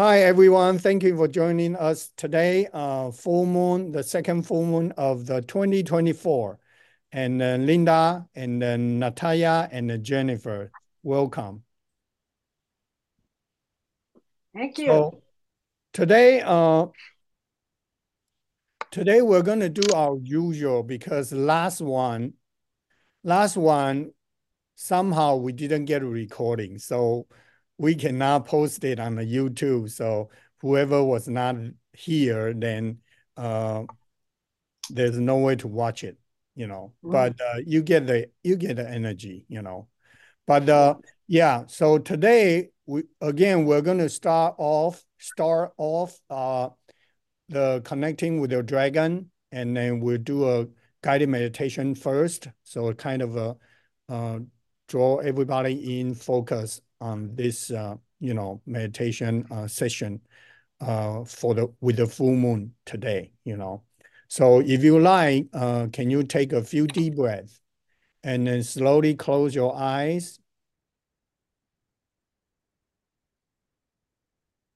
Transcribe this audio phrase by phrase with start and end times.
[0.00, 0.78] Hi, everyone.
[0.78, 2.68] Thank you for joining us today.
[2.72, 6.58] Uh, full moon, the second full moon of the 2024.
[7.12, 10.72] And then Linda, and then Natalia, and Jennifer,
[11.02, 11.64] welcome.
[14.54, 14.86] Thank you.
[14.86, 15.22] So
[15.92, 16.86] today, uh,
[18.90, 22.32] today we're gonna do our usual because last one,
[23.22, 24.12] last one,
[24.76, 27.26] somehow we didn't get a recording, so
[27.80, 29.90] we cannot post it on the YouTube.
[29.90, 30.28] So
[30.60, 31.56] whoever was not
[31.94, 32.98] here, then
[33.38, 33.84] uh,
[34.90, 36.18] there's no way to watch it,
[36.54, 36.92] you know.
[37.00, 37.34] Right.
[37.34, 39.88] But uh, you get the you get the energy, you know.
[40.46, 48.40] But uh, yeah, so today we again we're gonna start off start off the connecting
[48.42, 50.66] with your dragon, and then we'll do a
[51.00, 52.46] guided meditation first.
[52.62, 53.56] So kind of
[54.86, 60.20] draw everybody in focus on this, uh, you know, meditation uh, session
[60.80, 63.82] uh, for the with the full moon today, you know.
[64.28, 67.60] So if you like, can you take a few deep breaths,
[68.22, 70.38] and then slowly close your eyes.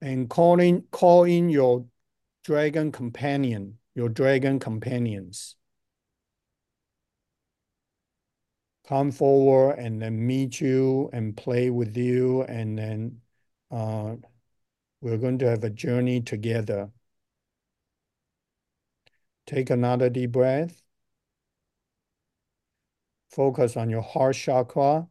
[0.00, 1.86] And call in, call in your
[2.44, 5.56] dragon companion, your dragon companions.
[8.86, 13.20] Come forward and then meet you and play with you, and then
[13.70, 14.16] uh,
[15.00, 16.90] we're going to have a journey together.
[19.46, 20.82] Take another deep breath.
[23.30, 25.08] Focus on your heart chakra.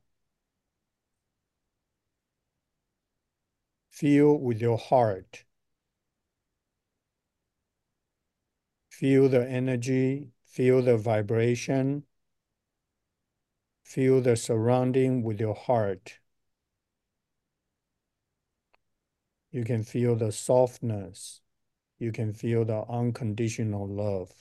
[3.90, 5.46] Feel with your heart.
[8.90, 12.06] Feel the energy, feel the vibration.
[13.94, 16.18] Feel the surrounding with your heart.
[19.52, 21.42] You can feel the softness.
[22.00, 24.32] You can feel the unconditional love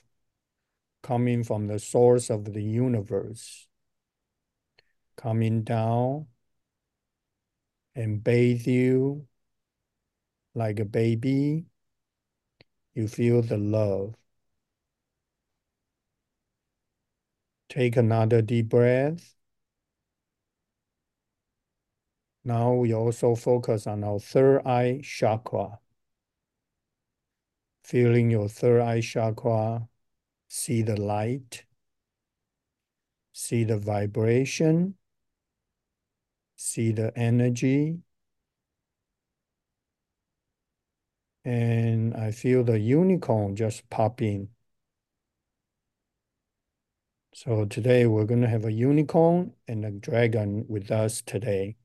[1.02, 3.68] coming from the source of the universe,
[5.16, 6.28] coming down
[7.94, 9.26] and bathe you
[10.54, 11.66] like a baby.
[12.94, 14.14] You feel the love.
[17.68, 19.36] Take another deep breath.
[22.44, 25.78] Now we also focus on our third eye chakra.
[27.84, 29.88] Feeling your third eye chakra,
[30.48, 31.64] see the light,
[33.32, 34.94] see the vibration,
[36.56, 37.98] see the energy.
[41.44, 44.48] And I feel the unicorn just pop in.
[47.34, 51.76] So today we're gonna have a unicorn and a dragon with us today.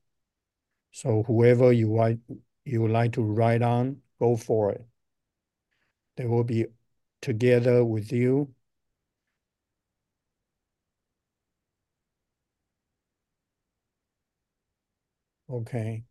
[0.98, 2.18] So whoever you like,
[2.66, 4.84] you like to ride on, go for it.
[6.18, 6.66] They will be
[7.22, 8.54] together with you.
[15.50, 16.04] Okay.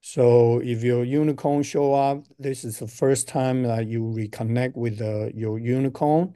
[0.00, 5.00] So if your unicorn show up, this is the first time that you reconnect with
[5.34, 6.34] your unicorn.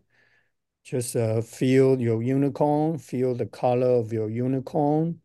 [0.85, 5.21] Just uh, feel your unicorn, feel the color of your unicorn.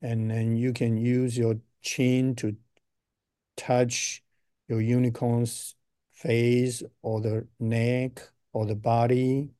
[0.00, 2.56] And then you can use your chin to
[3.56, 4.22] touch
[4.68, 5.74] your unicorn's
[6.12, 8.22] face or the neck
[8.52, 9.50] or the body.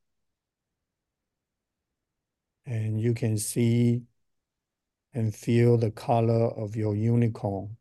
[2.66, 4.02] And you can see
[5.14, 7.76] and feel the color of your unicorn.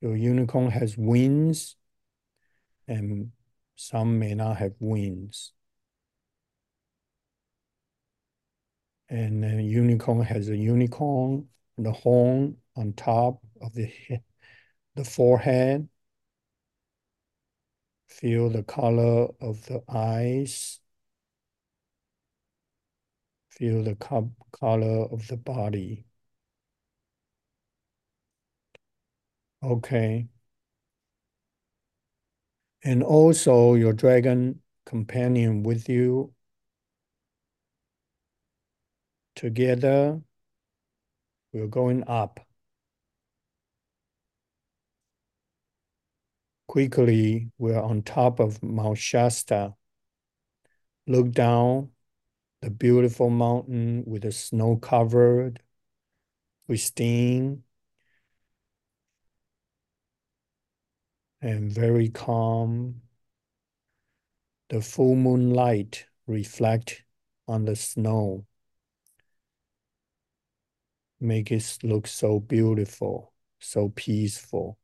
[0.00, 1.76] Your unicorn has wings,
[2.86, 3.32] and
[3.74, 5.53] some may not have wings.
[9.08, 13.92] And the unicorn has a unicorn, the horn on top of the
[14.94, 15.88] the forehead.
[18.08, 20.80] Feel the color of the eyes.
[23.48, 23.96] Feel the
[24.52, 26.04] color of the body.
[29.62, 30.28] Okay.
[32.84, 36.33] And also your dragon companion with you.
[39.34, 40.20] Together,
[41.52, 42.40] we're going up.
[46.68, 49.74] Quickly, we're on top of Mount Shasta.
[51.06, 51.90] Look down
[52.62, 55.60] the beautiful mountain with the snow covered,
[56.66, 57.62] pristine,
[61.42, 63.02] and very calm.
[64.70, 67.04] The full moonlight reflect
[67.46, 68.46] on the snow,
[71.24, 74.78] make it look so beautiful, so peaceful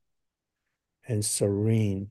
[1.06, 2.10] and serene.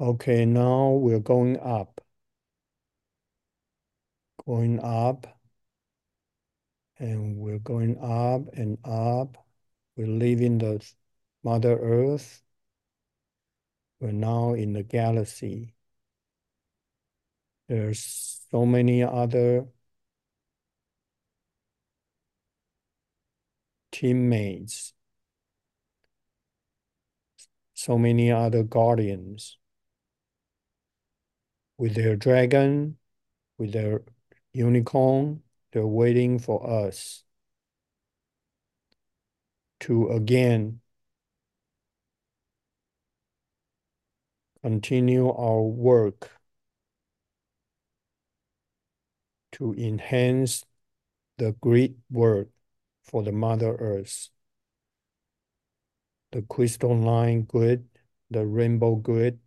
[0.00, 2.00] Okay, now we're going up.
[4.46, 5.26] Going up.
[6.98, 9.46] And we're going up and up.
[9.96, 10.86] We're leaving the
[11.42, 12.42] Mother Earth.
[14.00, 15.75] We're now in the galaxy.
[17.68, 19.66] There's so many other
[23.90, 24.92] teammates,
[27.74, 29.58] so many other guardians.
[31.78, 32.98] With their dragon,
[33.58, 34.02] with their
[34.52, 35.42] unicorn,
[35.72, 37.24] they're waiting for us
[39.80, 40.80] to again
[44.62, 46.35] continue our work
[49.56, 50.64] to enhance
[51.38, 52.48] the great work
[53.02, 54.28] for the Mother Earth.
[56.32, 57.88] The crystalline grid,
[58.30, 59.40] the rainbow grid,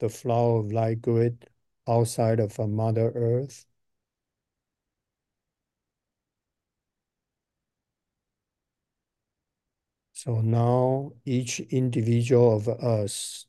[0.00, 1.48] the flower of light grid
[1.86, 3.66] outside of a Mother Earth.
[10.12, 13.46] So now each individual of us,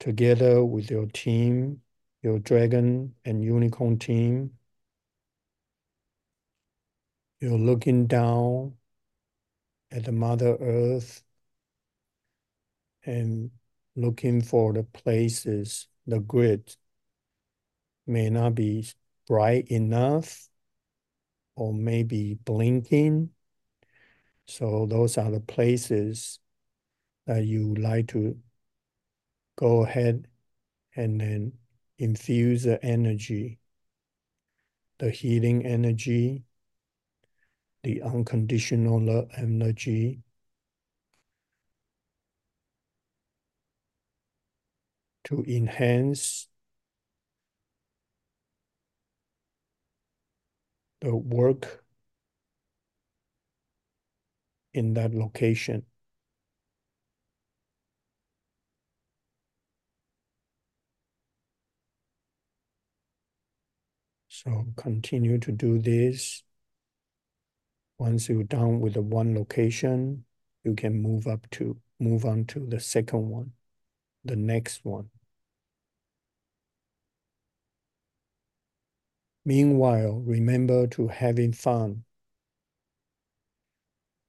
[0.00, 1.82] together with your team,
[2.26, 4.50] your dragon and unicorn team,
[7.38, 8.72] you're looking down
[9.92, 11.22] at the Mother Earth
[13.04, 13.52] and
[13.94, 16.74] looking for the places, the grid
[18.08, 18.88] may not be
[19.28, 20.48] bright enough
[21.54, 23.30] or maybe blinking.
[24.46, 26.40] So those are the places
[27.28, 28.36] that you like to
[29.54, 30.26] go ahead
[30.96, 31.52] and then
[31.98, 33.58] infuse the energy,
[34.98, 36.44] the healing energy,
[37.82, 40.22] the unconditional love energy,
[45.24, 46.48] to enhance
[51.00, 51.84] the work
[54.74, 55.84] in that location.
[64.46, 66.44] So continue to do this.
[67.98, 70.24] Once you're done with the one location,
[70.62, 73.52] you can move up to move on to the second one,
[74.24, 75.10] the next one.
[79.44, 82.04] Meanwhile, remember to having fun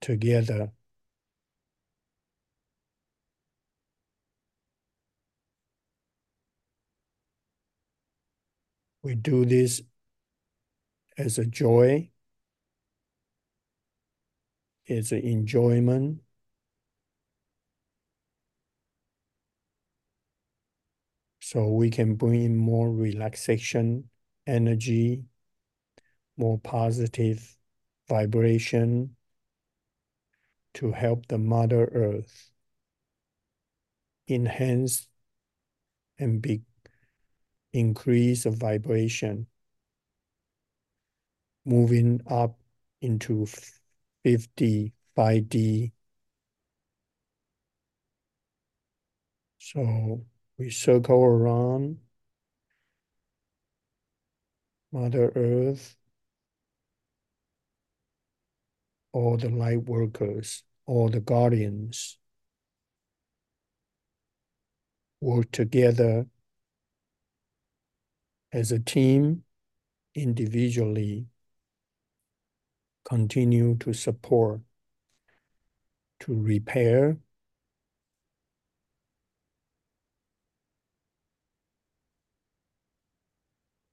[0.02, 0.72] together.
[9.04, 9.82] We do this
[11.18, 12.10] as a joy,
[14.90, 16.22] as an enjoyment.
[21.40, 24.10] So we can bring in more relaxation
[24.46, 25.24] energy,
[26.38, 27.58] more positive
[28.10, 29.16] vibration
[30.76, 32.52] to help the Mother Earth
[34.28, 35.08] enhance
[36.20, 36.62] and be
[37.74, 39.48] increase the vibration,
[41.68, 42.58] moving up
[43.02, 43.46] into
[44.24, 45.92] 50 5D.
[49.58, 50.24] So
[50.58, 51.98] we circle around
[54.92, 55.98] Mother Earth,
[59.12, 62.18] all the light workers, all the guardians
[65.20, 66.28] work together
[68.54, 69.44] as a team,
[70.16, 71.28] individually,
[73.08, 74.62] continue to support,
[76.20, 77.18] to repair,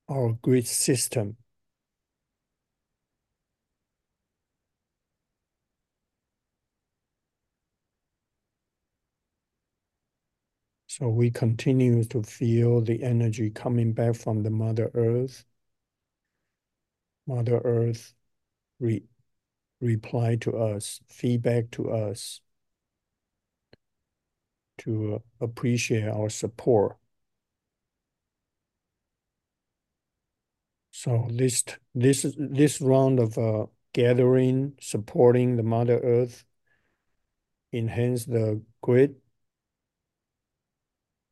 [0.09, 1.37] our grid system.
[10.87, 15.45] So we continue to feel the energy coming back from the Mother Earth.
[17.27, 18.15] Mother Earth
[18.79, 19.03] re
[19.81, 22.41] reply to us, feedback to us,
[24.79, 26.97] to appreciate our support.
[30.91, 31.63] So this
[31.93, 36.45] this this round of uh, gathering, supporting the Mother Earth,
[37.73, 39.15] enhance the grid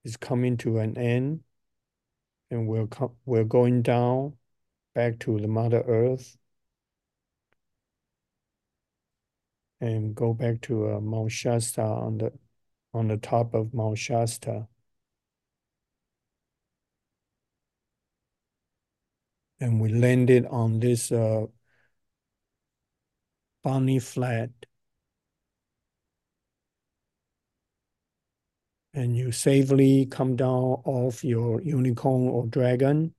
[0.03, 1.41] is coming to an end,
[2.51, 2.87] and we're
[3.25, 4.33] we're going down
[4.93, 6.37] back to the Mother Earth
[9.83, 12.31] and go back to uh, Mount Shasta on the
[12.93, 14.67] on the top of Mount Shasta.
[19.59, 21.47] And we landed on this uh,
[23.63, 24.49] Flat.
[28.93, 33.15] And you safely come down off your unicorn or dragon.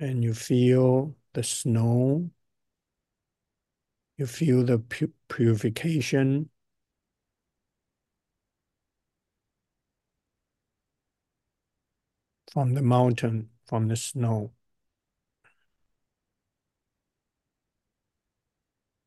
[0.00, 2.30] And you feel the snow.
[4.18, 6.50] You feel the pu purification
[12.52, 14.52] from the mountain, from the snow.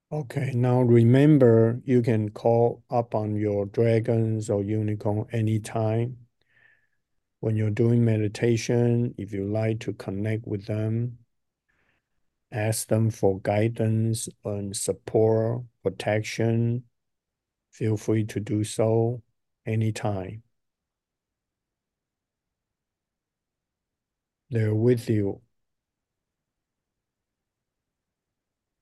[0.09, 6.27] Okay, now remember you can call up on your dragons or unicorn anytime.
[7.41, 11.17] When you're doing meditation, if you like to connect with them,
[12.51, 16.83] ask them for guidance and support, protection,
[17.71, 19.23] feel free to do so
[19.65, 20.43] anytime.
[24.51, 25.41] They're with you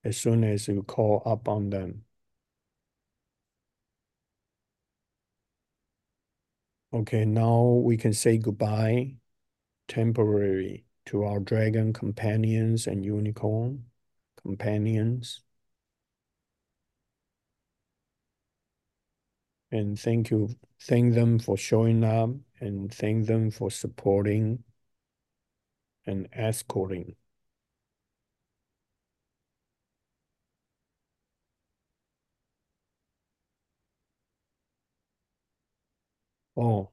[0.04, 2.04] as soon as you call up on them.
[6.92, 9.16] Okay, now we can say goodbye
[9.88, 13.84] temporary to our dragon companions and unicorn
[14.42, 15.42] companions.
[19.72, 24.62] And thank you, thank them for showing up and thank them for supporting
[26.06, 27.16] and escorting.
[36.56, 36.90] Oh,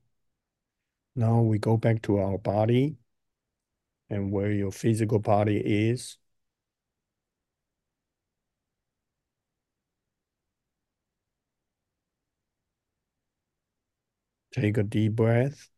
[1.15, 2.95] now we go back to our body
[4.09, 6.17] and where your physical body is.
[14.51, 15.69] Take a deep breath.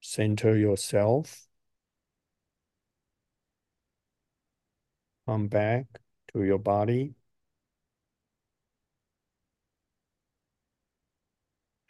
[0.00, 1.48] Center yourself.
[5.26, 5.86] Come back
[6.32, 7.14] to your body.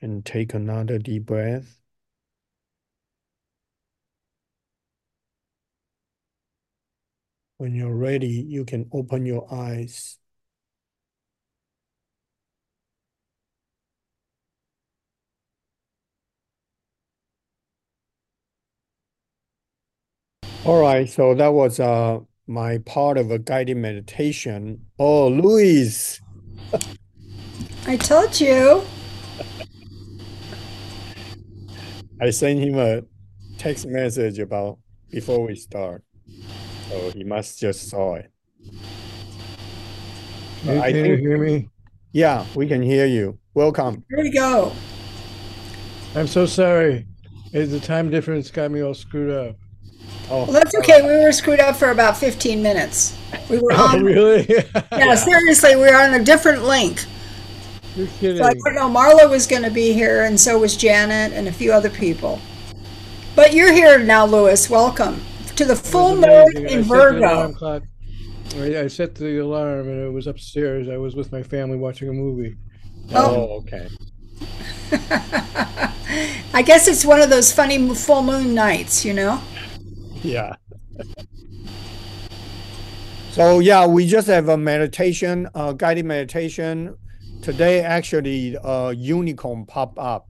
[0.01, 1.84] And take another deep breath.
[7.59, 10.19] When you're ready, you can open your eyes.
[20.65, 24.87] All right, so that was uh my part of a guided meditation.
[24.99, 26.21] Oh, Luis.
[27.87, 28.83] I told you.
[32.21, 33.03] I sent him a
[33.59, 34.79] text message about
[35.11, 36.04] before we start.
[36.95, 38.31] So he must just saw it.
[40.63, 41.69] Can, I can you hear me?
[42.13, 43.37] Yeah, we can hear you.
[43.53, 44.05] Welcome.
[44.09, 44.73] Here we go.
[46.15, 47.09] I'm so sorry.
[47.51, 49.57] The time difference got me all screwed up.
[50.31, 51.03] Oh, well, that's okay.
[51.03, 53.19] We were screwed up for about 15 minutes.
[53.51, 54.05] We were oh, on.
[54.05, 54.47] really?
[54.93, 57.05] yeah, seriously, we were on a different link.
[57.97, 58.37] You're kidding.
[58.37, 58.89] So I don't know.
[58.89, 62.41] Marla was going to be here, and so was Janet and a few other people.
[63.35, 64.71] But you're here now, Lewis.
[64.71, 65.21] Welcome
[65.57, 67.55] to the full moon in Virgo.
[68.57, 70.89] I set the alarm and it was upstairs.
[70.89, 72.57] I was with my family watching a movie.
[73.13, 73.89] Oh, oh okay.
[76.53, 79.41] I guess it's one of those funny full moon nights, you know?
[80.23, 80.55] Yeah.
[83.33, 86.97] So yeah, we just have a meditation, uh, guided meditation.
[87.43, 90.29] Today, actually, uh, unicorn pop up.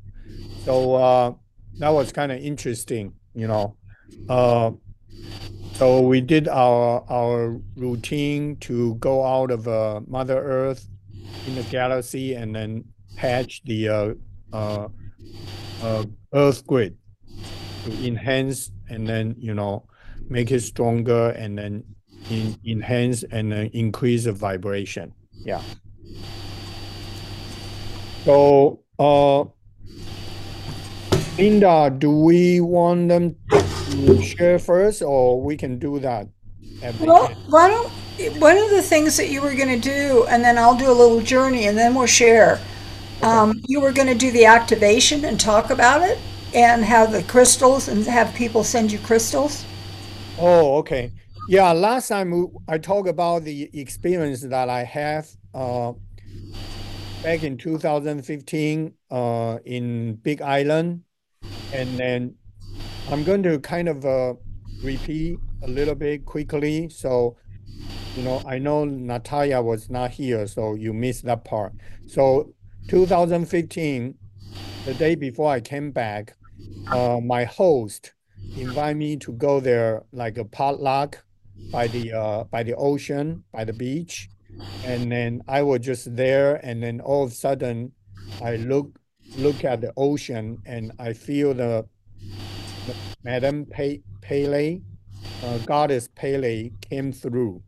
[0.65, 1.35] So uh,
[1.79, 3.77] that was kind of interesting, you know.
[4.29, 4.73] Uh,
[5.75, 10.89] so we did our our routine to go out of uh, Mother Earth
[11.47, 12.85] in the galaxy and then
[13.17, 14.15] patch the uh,
[14.53, 14.89] uh,
[15.83, 16.97] uh, Earth grid
[17.85, 19.87] to enhance and then you know
[20.29, 21.85] make it stronger and then
[22.31, 25.13] in, enhance and then increase the vibration.
[25.45, 25.63] Yeah.
[28.25, 29.45] So, uh,
[31.37, 33.64] Linda, do we want them to
[34.23, 36.29] share first, or we can do that?
[37.01, 37.91] Well, why don't
[38.41, 40.93] one of the things that you were going to do, and then I'll do a
[40.93, 42.61] little journey, and then we'll share.
[43.19, 43.27] Okay.
[43.27, 46.19] Um, you were going to do the activation and talk about it,
[46.55, 49.65] and have the crystals, and have people send you crystals.
[50.39, 51.13] Oh, okay.
[51.49, 55.93] Yeah, last time I talked about the experience that I have uh,
[57.23, 61.03] back in 2015 uh, in Big Island,
[61.73, 62.35] and then
[63.11, 64.35] I'm going to kind of uh,
[64.83, 66.89] repeat a little bit quickly.
[66.89, 67.37] So,
[68.17, 71.73] you know, I know Natalia was not here, so you missed that part.
[72.07, 72.55] So,
[72.89, 74.15] 2015,
[74.85, 76.37] the day before I came back,
[76.89, 78.13] uh, my host
[78.57, 81.25] invited me to go there like a potluck
[81.71, 84.29] by the uh, by the ocean, by the beach,
[84.85, 87.93] and then I was just there, and then all of a sudden,
[88.43, 88.99] I look
[89.37, 91.94] look at the ocean, and I feel the, the
[93.23, 94.81] Madame Pe- Pele,
[95.45, 97.63] uh, goddess Pele, came through.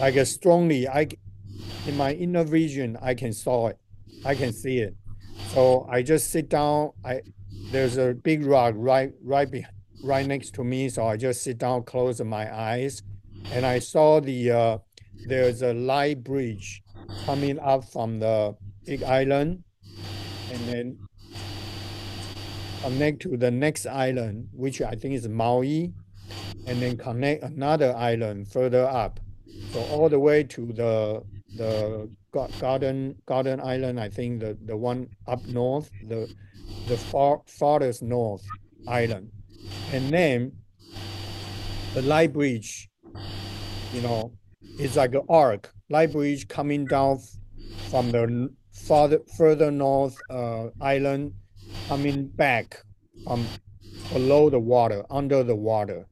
[0.00, 1.08] Like strongly, I
[1.86, 3.78] in my inner vision, I can saw it,
[4.24, 4.94] I can see it.
[5.48, 6.92] So I just sit down.
[7.04, 7.20] I
[7.72, 10.88] there's a big rock right right behind right next to me.
[10.88, 13.02] So I just sit down, close my eyes,
[13.52, 14.78] and I saw the uh,
[15.26, 16.82] there's a light bridge
[17.24, 19.64] coming up from the big island,
[20.52, 21.07] and then
[22.82, 25.92] connect to the next island, which I think is Maui,
[26.66, 29.20] and then connect another island further up.
[29.72, 31.22] So all the way to the
[31.56, 32.10] the
[32.60, 36.32] Garden Garden Island, I think the the one up north, the
[36.86, 38.44] the far farthest north
[38.86, 39.30] island
[39.92, 40.52] and then
[41.94, 42.88] the light bridge,
[43.92, 44.32] you know,
[44.78, 45.72] is like an arc.
[45.88, 47.18] Light bridge coming down
[47.90, 51.32] from the farther further north uh, island,
[51.88, 52.82] coming back
[53.24, 53.46] from
[54.12, 56.06] below the water, under the water.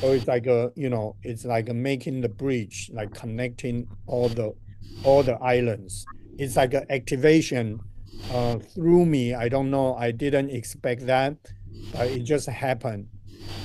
[0.00, 4.54] So it's like a, you know, it's like making the bridge, like connecting all the
[5.04, 6.06] all the islands.
[6.38, 7.80] It's like an activation
[8.32, 9.34] uh, through me.
[9.34, 9.96] I don't know.
[9.96, 11.36] I didn't expect that
[11.98, 13.08] uh, it just happened.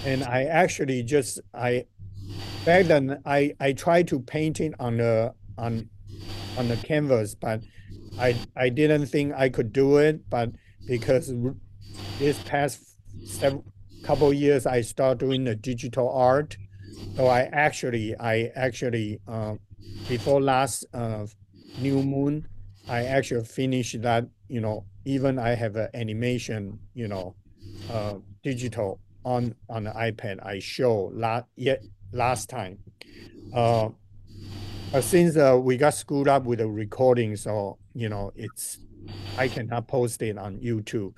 [0.05, 1.85] And I actually just I
[2.65, 5.89] back then I I tried to paint it on the on
[6.57, 7.61] on the canvas, but
[8.19, 10.29] I I didn't think I could do it.
[10.29, 10.51] But
[10.85, 11.33] because
[12.19, 13.65] this past several
[14.03, 16.57] couple years I started doing the digital art,
[17.15, 19.55] so I actually I actually uh,
[20.07, 21.25] before last uh,
[21.77, 22.47] new moon,
[22.87, 24.27] I actually finished that.
[24.49, 26.79] You know, even I have an animation.
[26.93, 27.35] You know,
[27.89, 32.79] uh, digital on on the iPad I show last yet last time.
[33.53, 33.89] Uh,
[34.91, 38.79] but since uh, we got screwed up with the recording, so you know it's
[39.37, 41.13] I cannot post it on YouTube.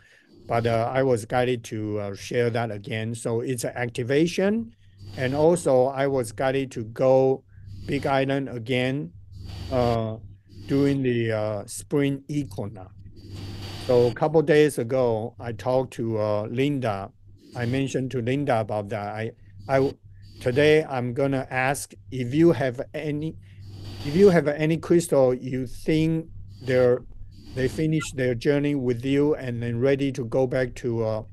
[0.48, 3.16] But uh, I was guided to uh, share that again.
[3.16, 4.76] So it's an activation,
[5.18, 7.44] and also I was guided to go
[7.88, 9.12] Big Island again
[9.72, 10.18] uh,
[10.68, 12.92] during the uh, spring equinox.
[13.86, 17.12] So a couple days ago, I talked to uh, Linda.
[17.56, 19.10] I mentioned to Linda about that.
[19.10, 19.32] I,
[19.70, 19.94] I,
[20.42, 23.36] today I'm gonna ask if you have any,
[24.04, 26.28] if you have any crystal you think
[26.64, 27.04] they're,
[27.56, 31.24] they finish their journey with you and then ready to go back to uh,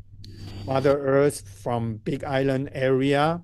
[0.66, 3.42] Mother Earth from Big Island area,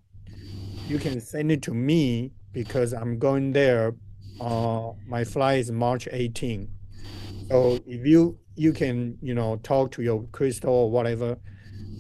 [0.86, 3.94] you can send it to me because I'm going there.
[4.40, 6.68] Uh, my flight is March 18.
[7.48, 11.38] So if you you can you know talk to your crystal or whatever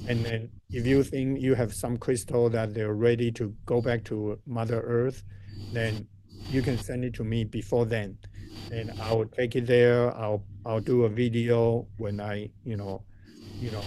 [0.08, 4.02] and then if you think you have some crystal that they're ready to go back
[4.04, 5.22] to mother earth
[5.72, 6.06] then
[6.50, 8.18] you can send it to me before then
[8.72, 13.02] and i will take it there i'll i'll do a video when i you know
[13.58, 13.82] you know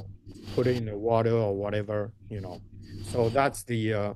[0.55, 2.61] put it in the water or whatever you know
[3.03, 4.13] so that's the uh,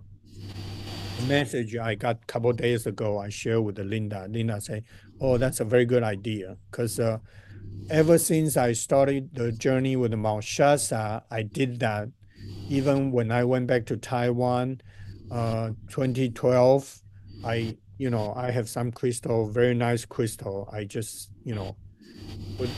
[1.28, 4.84] message i got a couple days ago i shared with linda linda said
[5.22, 7.18] oh that's a very good idea because uh,
[7.90, 12.10] ever since I started the journey with Mount Shasta, I did that.
[12.70, 14.82] Even when I went back to Taiwan,
[15.32, 17.02] uh, 2012,
[17.44, 20.70] I you know I have some crystal, very nice crystal.
[20.72, 21.76] I just you know
[22.60, 22.70] would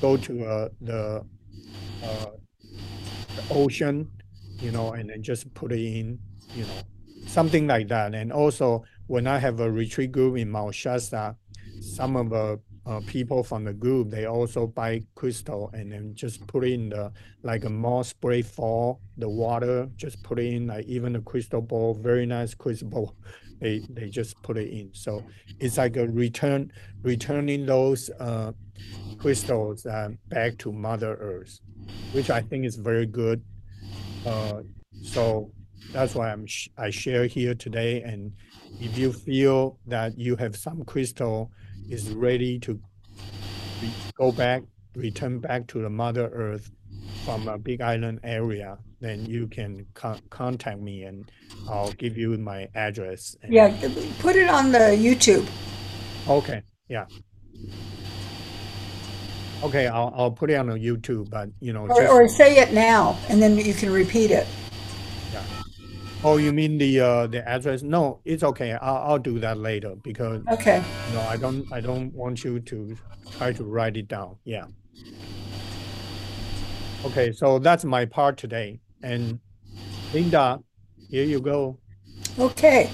[0.00, 1.24] go to uh, the,
[2.04, 2.26] uh,
[3.50, 4.10] ocean,
[4.58, 6.18] you know, and then just put it in,
[6.54, 6.80] you know,
[7.26, 8.14] something like that.
[8.14, 11.36] And also when I have a retreat group in Mount Shasta,
[11.80, 16.46] some of the uh, people from the group, they also buy crystal and then just
[16.46, 21.16] put in the like a more spray for the water, just put in like even
[21.16, 23.14] a crystal ball, very nice crystal ball.
[23.60, 24.90] They they just put it in.
[24.92, 25.22] So
[25.60, 28.52] it's like a return returning those uh,
[29.18, 31.58] crystals uh, back to Mother Earth,
[32.12, 33.42] which I think is very good.
[34.26, 34.62] Uh,
[35.02, 35.50] so
[35.92, 38.02] that's why I'm sh I share here today.
[38.02, 38.32] And
[38.80, 41.50] if you feel that you have some crystal
[41.88, 42.80] is ready to
[43.82, 44.62] re- go back,
[44.94, 46.70] return back to the Mother Earth
[47.24, 51.30] from a Big Island area, then you can con- contact me and
[51.68, 53.36] I'll give you my address.
[53.42, 53.68] and- Yeah,
[54.20, 55.46] put it on the YouTube.
[56.28, 57.06] Okay, yeah.
[59.62, 62.58] Okay, I'll, I'll put it on the YouTube, but you know, Or, just, or say
[62.58, 64.46] it now, and then you can repeat it.
[65.32, 65.42] yeah.
[66.22, 67.82] Oh, you mean the uh the address?
[67.82, 68.72] No, it's okay.
[68.72, 70.82] I'll I'll do that later because Okay.
[71.08, 72.96] you know I don't I don't want you to
[73.38, 74.36] try to write it down.
[74.44, 74.66] Yeah.
[77.04, 78.80] Okay, so that's my part today.
[79.02, 79.40] And
[80.12, 80.60] Linda,
[81.10, 81.78] here you go.
[82.38, 82.90] Okay.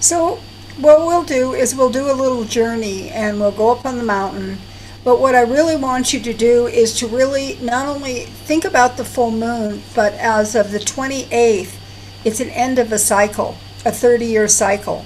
[0.00, 0.36] So
[0.78, 4.04] what we'll do is we'll do a little journey and we'll go up on the
[4.04, 4.58] mountain.
[5.04, 8.96] But what I really want you to do is to really not only think about
[8.96, 11.76] the full moon, but as of the 28th,
[12.24, 15.04] it's an end of a cycle, a 30 year cycle.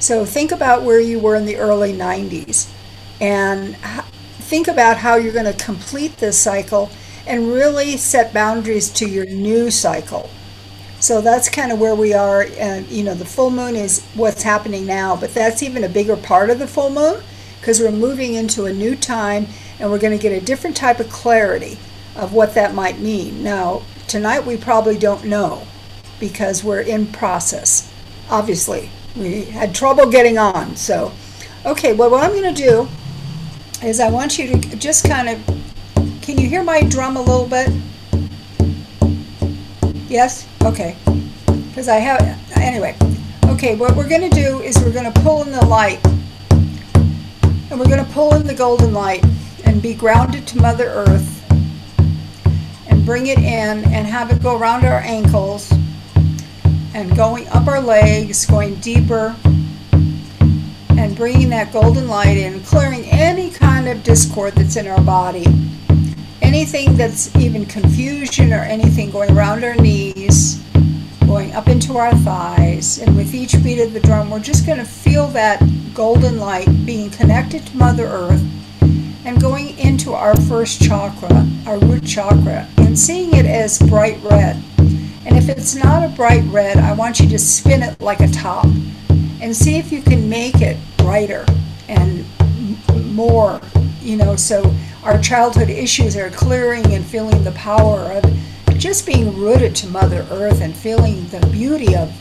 [0.00, 2.70] So think about where you were in the early 90s
[3.20, 3.76] and
[4.40, 6.90] think about how you're going to complete this cycle
[7.26, 10.30] and really set boundaries to your new cycle.
[11.00, 12.46] So that's kind of where we are.
[12.58, 16.16] And, you know, the full moon is what's happening now, but that's even a bigger
[16.16, 17.22] part of the full moon
[17.60, 19.46] because we're moving into a new time
[19.78, 21.78] and we're going to get a different type of clarity
[22.14, 23.42] of what that might mean.
[23.42, 25.66] Now, tonight we probably don't know
[26.18, 27.92] because we're in process.
[28.30, 30.76] Obviously, we had trouble getting on.
[30.76, 31.12] So,
[31.64, 32.88] okay, well, what I'm going to do
[33.86, 35.65] is I want you to just kind of,
[36.26, 37.70] can you hear my drum a little bit?
[40.08, 40.48] Yes?
[40.64, 40.96] Okay.
[41.68, 42.20] Because I have,
[42.56, 42.96] anyway.
[43.44, 46.04] Okay, what we're going to do is we're going to pull in the light.
[47.70, 49.24] And we're going to pull in the golden light
[49.66, 51.44] and be grounded to Mother Earth
[52.88, 53.44] and bring it in
[53.84, 55.72] and have it go around our ankles
[56.92, 59.36] and going up our legs, going deeper
[59.92, 65.46] and bringing that golden light in, clearing any kind of discord that's in our body
[66.56, 70.64] anything that's even confusion or anything going around our knees,
[71.26, 72.98] going up into our thighs.
[72.98, 76.66] And with each beat of the drum, we're just going to feel that golden light
[76.86, 78.42] being connected to Mother Earth
[79.26, 84.56] and going into our first chakra, our root chakra, and seeing it as bright red.
[85.26, 88.28] And if it's not a bright red, I want you to spin it like a
[88.28, 88.64] top
[89.42, 91.44] and see if you can make it brighter
[91.86, 92.24] and
[93.14, 93.60] more,
[94.06, 98.24] you know, so our childhood issues are clearing and feeling the power of
[98.78, 102.14] just being rooted to Mother Earth and feeling the beauty of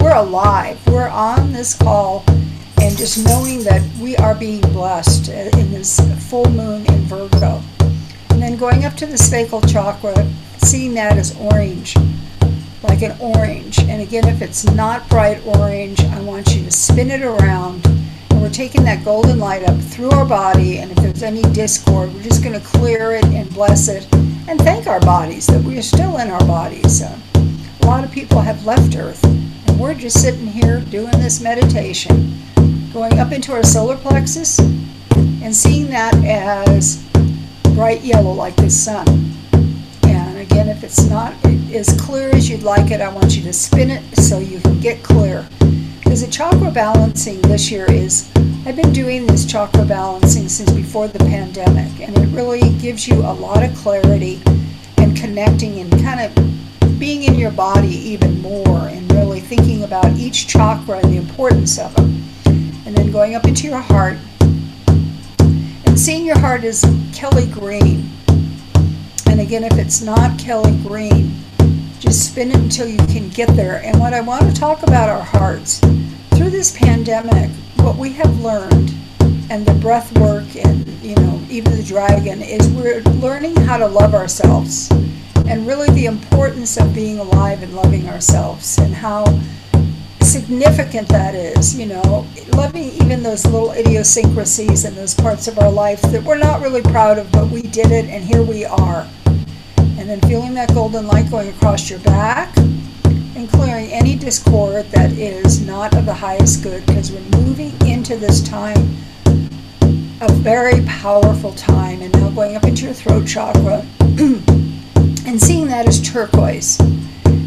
[0.00, 2.24] we're alive, we're on this call,
[2.80, 7.60] and just knowing that we are being blessed in this full moon in Virgo.
[8.30, 10.26] And then going up to the sacral chakra,
[10.58, 11.94] seeing that as orange,
[12.82, 13.80] like an orange.
[13.80, 17.86] And again, if it's not bright orange, I want you to spin it around
[18.48, 20.78] we're taking that golden light up through our body.
[20.78, 24.08] And if there's any discord, we're just going to clear it and bless it
[24.48, 27.02] and thank our bodies that we are still in our bodies.
[27.02, 27.18] Uh,
[27.82, 32.38] a lot of people have left Earth, and we're just sitting here doing this meditation,
[32.90, 37.04] going up into our solar plexus and seeing that as
[37.74, 39.06] bright yellow like the sun.
[40.04, 41.34] And again, if it's not
[41.70, 44.80] as clear as you'd like it, I want you to spin it so you can
[44.80, 45.46] get clear.
[46.08, 48.30] Because the chakra balancing this year is,
[48.64, 53.16] I've been doing this chakra balancing since before the pandemic, and it really gives you
[53.16, 54.40] a lot of clarity
[54.96, 60.16] and connecting and kind of being in your body even more and really thinking about
[60.16, 62.24] each chakra and the importance of them.
[62.86, 64.16] And then going up into your heart
[65.28, 68.08] and seeing your heart as Kelly green.
[69.26, 71.34] And again, if it's not Kelly green,
[71.98, 73.82] just spin it until you can get there.
[73.84, 75.80] And what I want to talk about our hearts.
[76.30, 78.94] Through this pandemic, what we have learned
[79.50, 83.86] and the breath work and you know even the dragon is we're learning how to
[83.86, 84.90] love ourselves
[85.46, 89.24] and really the importance of being alive and loving ourselves and how
[90.20, 92.26] significant that is you know.
[92.54, 96.82] Loving even those little idiosyncrasies and those parts of our life that we're not really
[96.82, 99.08] proud of but we did it and here we are
[99.98, 105.10] and then feeling that golden light going across your back and clearing any discord that
[105.10, 108.76] is not of the highest good because we're moving into this time
[110.20, 113.84] a very powerful time and now going up into your throat chakra
[115.26, 116.78] and seeing that as turquoise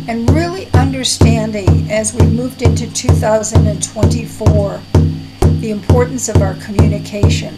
[0.09, 4.81] and really understanding as we moved into 2024
[5.61, 7.55] the importance of our communication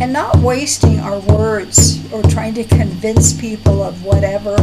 [0.00, 4.56] and not wasting our words or trying to convince people of whatever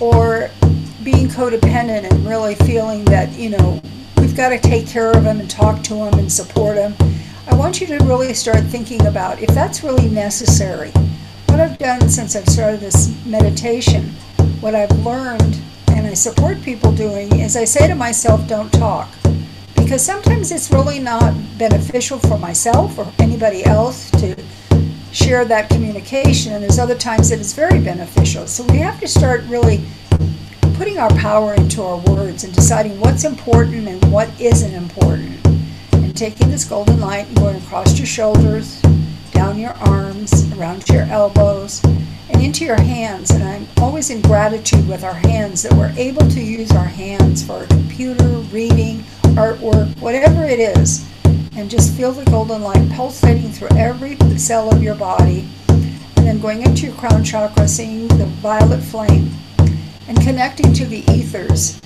[0.00, 0.50] or
[1.04, 3.80] being codependent and really feeling that you know
[4.18, 6.94] we've got to take care of them and talk to them and support them
[7.48, 10.90] i want you to really start thinking about if that's really necessary.
[11.48, 14.10] What i've done since i've started this meditation
[14.60, 19.08] what i've learned and i support people doing is i say to myself don't talk
[19.86, 24.34] because sometimes it's really not beneficial for myself or anybody else to
[25.12, 28.48] share that communication, and there's other times that it's very beneficial.
[28.48, 29.84] So we have to start really
[30.74, 35.46] putting our power into our words and deciding what's important and what isn't important.
[35.92, 38.82] And taking this golden light and going across your shoulders,
[39.30, 43.30] down your arms, around your elbows, and into your hands.
[43.30, 47.46] And I'm always in gratitude with our hands that we're able to use our hands
[47.46, 49.04] for our computer, reading,
[49.56, 51.06] artwork, whatever it is.
[51.56, 55.48] And just feel the golden light pulsating through every cell of your body.
[55.68, 59.30] And then going into your crown chakra, seeing the violet flame
[60.08, 61.80] and connecting to the ethers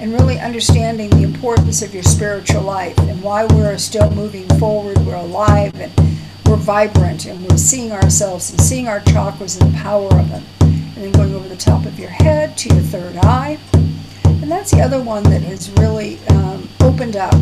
[0.00, 4.98] and really understanding the importance of your spiritual life and why we're still moving forward,
[5.06, 5.92] we're alive and
[6.46, 10.44] we're vibrant and we're seeing ourselves and seeing our chakras and the power of them.
[10.60, 13.58] And then going over the top of your head to your third eye.
[14.42, 17.34] And that's the other one that has really um, opened up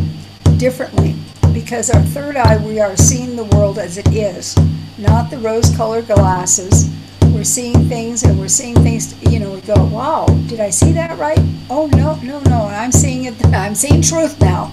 [0.57, 1.15] differently
[1.53, 4.55] because our third eye, we are seeing the world as it is,
[4.97, 6.89] not the rose colored glasses
[7.33, 10.91] we're seeing things and we're seeing things, you know, we go, wow, did I see
[10.91, 11.39] that right?
[11.69, 14.71] Oh, no, no, no, I'm seeing it, I'm seeing truth now.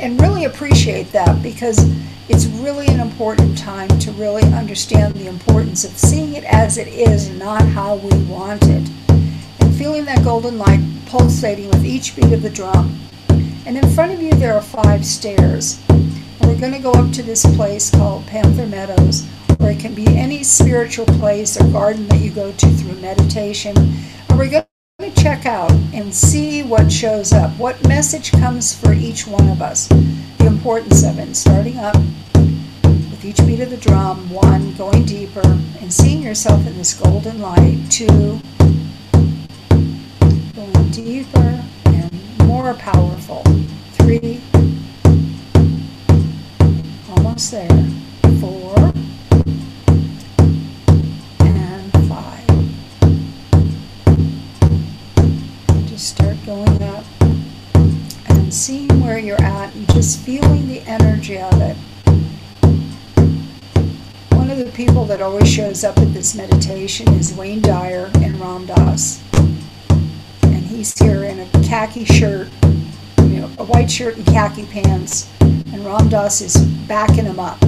[0.00, 1.78] And really appreciate that because
[2.28, 6.88] it's really an important time to really understand the importance of seeing it as it
[6.88, 8.88] is, not how we want it.
[9.76, 12.98] Feeling that golden light pulsating with each beat of the drum.
[13.66, 15.82] And in front of you, there are five stairs.
[15.88, 19.26] And we're going to go up to this place called Panther Meadows
[19.60, 23.76] or it can be any spiritual place or garden that you go to through meditation.
[24.28, 24.64] And we're going
[25.00, 29.60] to check out and see what shows up, what message comes for each one of
[29.60, 31.34] us, the importance of it.
[31.34, 35.42] starting up with each beat of the drum, one, going deeper,
[35.80, 38.40] and seeing yourself in this golden light, two,
[40.96, 43.42] deeper and more powerful,
[43.92, 44.40] three,
[47.10, 47.68] almost there,
[48.40, 48.74] four,
[51.40, 52.46] and five.
[55.86, 57.04] Just start going up
[58.30, 61.76] and seeing where you're at and just feeling the energy of it.
[64.32, 68.40] One of the people that always shows up at this meditation is Wayne Dyer and
[68.40, 69.25] Ram Dass.
[70.76, 72.48] He's here in a khaki shirt,
[73.20, 76.54] you know, a white shirt and khaki pants, and Ram Dass is
[76.86, 77.58] backing him up.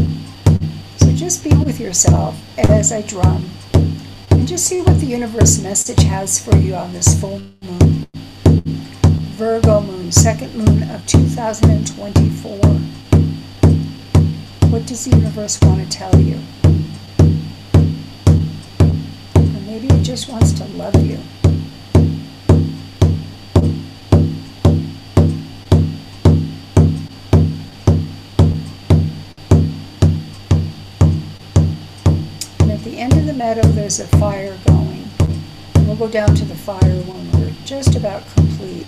[0.99, 6.03] So just be with yourself as I drum and just see what the universe message
[6.03, 8.07] has for you on this full moon.
[9.38, 12.59] Virgo moon, second moon of 2024.
[14.68, 16.38] What does the universe want to tell you?
[19.35, 21.18] Or maybe it just wants to love you.
[32.90, 35.05] The end of the meadow, there's a fire going.
[35.74, 38.87] And We'll go down to the fire when we're just about complete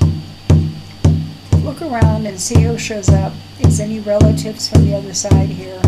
[1.63, 3.35] look around and see who shows up.
[3.61, 5.81] Is any relatives from the other side here?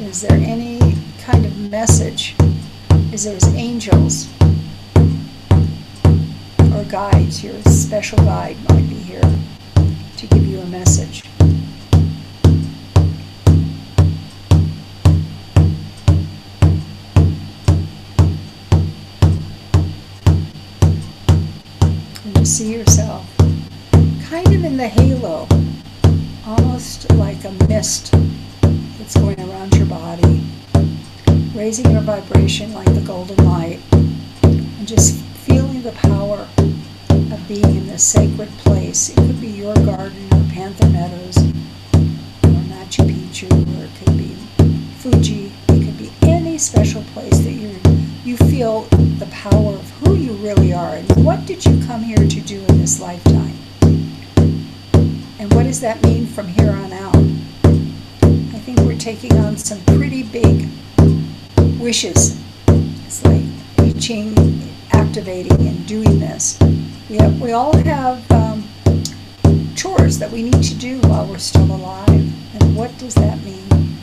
[0.00, 0.80] Is there any
[1.20, 2.34] kind of message?
[3.12, 4.28] Is there angels
[6.74, 7.44] or guides?
[7.44, 9.22] Your special guide might be here
[10.16, 11.22] to give you a message.
[22.44, 23.26] See yourself
[24.22, 25.46] kind of in the halo,
[26.46, 28.12] almost like a mist
[28.98, 30.42] that's going around your body,
[31.54, 33.78] raising your vibration like the golden light,
[34.42, 36.48] and just feeling the power
[37.10, 39.10] of being in this sacred place.
[39.10, 44.34] It could be your garden or Panther Meadows or Machu Picchu, or it could be
[44.98, 45.52] Fuji.
[45.68, 47.78] It could be any special place that you
[48.24, 48.82] you feel
[49.20, 49.83] the power you
[50.44, 53.56] really are and what did you come here to do in this lifetime?
[55.38, 57.16] And what does that mean from here on out?
[57.16, 60.68] I think we're taking on some pretty big
[61.80, 62.38] wishes.
[62.68, 63.46] It's like
[63.78, 64.34] reaching,
[64.92, 66.58] activating, and doing this.
[67.08, 68.68] We, have, we all have um,
[69.74, 72.10] chores that we need to do while we're still alive.
[72.10, 73.96] And what does that mean?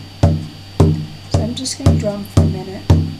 [1.29, 3.10] So I'm just going to drum for a minute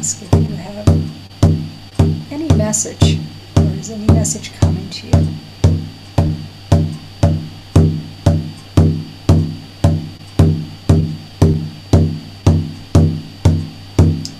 [0.00, 0.88] ask if you have
[2.32, 3.18] any message,
[3.54, 5.12] or is any message coming to you?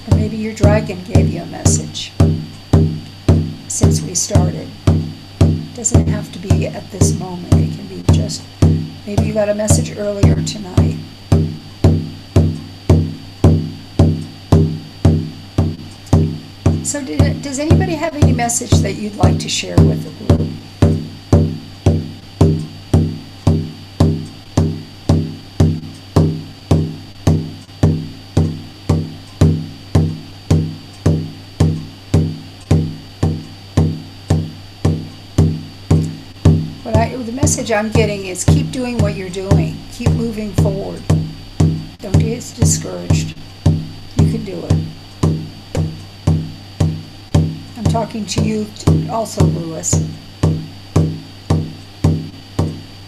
[0.06, 2.12] Or maybe your dragon gave you a message
[3.68, 4.66] since we started.
[4.86, 7.52] It doesn't have to be at this moment.
[7.52, 8.42] It can be just
[9.06, 10.96] maybe you got a message earlier tonight
[16.82, 20.48] So, did, does anybody have any message that you'd like to share with the group?
[36.82, 39.76] What I, the message I'm getting is keep doing what you're doing.
[39.92, 41.02] Keep moving forward.
[41.98, 43.36] Don't get discouraged.
[44.16, 44.99] You can do it.
[47.80, 48.66] I'm talking to you
[49.10, 49.92] also, Lewis.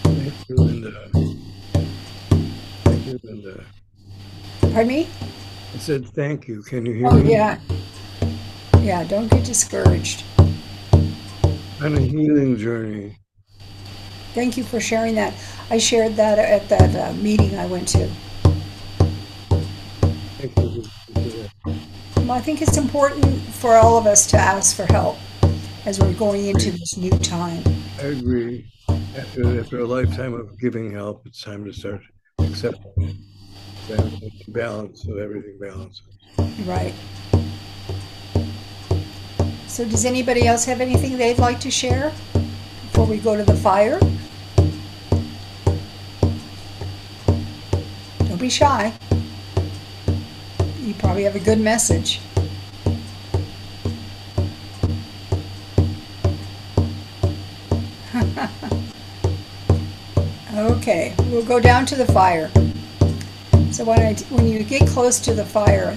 [0.03, 1.11] Thank you, Linda.
[2.85, 3.65] Thank you, Linda.
[4.63, 5.09] Pardon me?
[5.75, 6.63] I said thank you.
[6.63, 7.33] Can you hear Oh, me?
[7.33, 7.59] yeah.
[8.81, 10.25] Yeah, don't get discouraged.
[11.83, 13.19] On a healing journey.
[14.33, 15.35] Thank you for sharing that.
[15.69, 18.09] I shared that at that uh, meeting I went to.
[22.33, 25.19] I think it's important for all of us to ask for help
[25.85, 27.63] as we're going into this new time.
[27.99, 28.73] I agree.
[28.89, 32.01] After, after a lifetime of giving help, it's time to start
[32.39, 33.19] accepting
[34.49, 36.03] balance, so everything balances.
[36.65, 36.95] Right.
[39.67, 43.57] So, does anybody else have anything they'd like to share before we go to the
[43.57, 44.01] fire?
[48.27, 48.95] Don't be shy.
[50.93, 52.21] You probably have a good message.
[60.55, 62.51] okay, we'll go down to the fire.
[63.71, 65.97] So when I when you get close to the fire,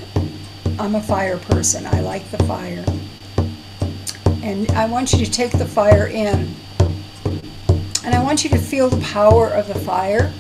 [0.79, 1.85] I'm a fire person.
[1.85, 2.85] I like the fire.
[4.43, 6.55] And I want you to take the fire in.
[8.05, 10.31] And I want you to feel the power of the fire.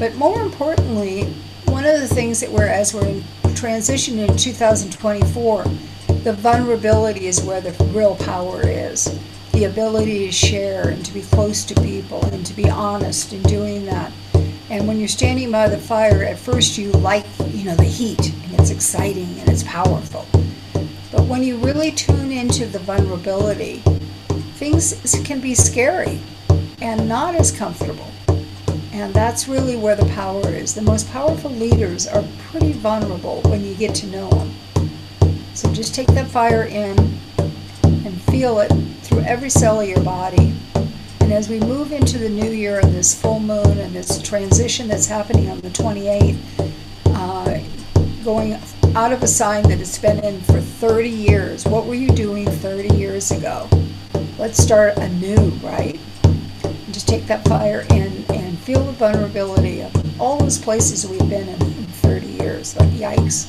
[0.00, 1.26] But more importantly,
[1.66, 3.22] one of the things that we're, as we're
[3.58, 5.64] transition in 2024,
[6.22, 9.18] the vulnerability is where the real power is.
[9.50, 13.42] The ability to share and to be close to people and to be honest in
[13.42, 14.12] doing that.
[14.70, 18.32] And when you're standing by the fire, at first you like, you know, the heat
[18.44, 20.24] and it's exciting and it's powerful.
[21.10, 23.82] But when you really tune into the vulnerability,
[24.54, 24.94] things
[25.24, 26.20] can be scary
[26.80, 28.06] and not as comfortable.
[28.98, 30.74] And that's really where the power is.
[30.74, 34.52] The most powerful leaders are pretty vulnerable when you get to know them.
[35.54, 36.98] So just take that fire in
[37.84, 40.52] and feel it through every cell of your body.
[41.20, 44.88] And as we move into the new year and this full moon and this transition
[44.88, 46.36] that's happening on the 28th,
[47.14, 47.60] uh,
[48.24, 48.58] going
[48.96, 52.50] out of a sign that it's been in for 30 years, what were you doing
[52.50, 53.68] 30 years ago?
[54.38, 56.00] Let's start anew, right?
[56.64, 58.07] And just take that fire in
[58.68, 62.76] feel the vulnerability of all those places we've been in in 30 years.
[62.76, 63.48] Like, yikes.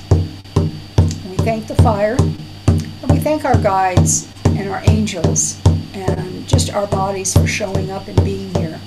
[0.56, 2.16] And we thank the fire.
[2.18, 5.60] And we thank our guides and our angels
[5.94, 8.80] and just our bodies for showing up and being here.